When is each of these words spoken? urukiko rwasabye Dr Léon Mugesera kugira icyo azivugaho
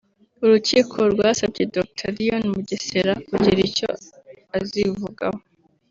urukiko 0.43 0.97
rwasabye 1.13 1.63
Dr 1.75 2.07
Léon 2.17 2.45
Mugesera 2.53 3.13
kugira 3.27 3.57
icyo 3.67 3.89
azivugaho 4.57 5.39